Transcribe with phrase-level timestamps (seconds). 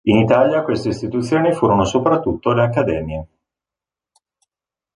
[0.03, 3.27] In Italia queste istituzioni furono soprattutto le accademie.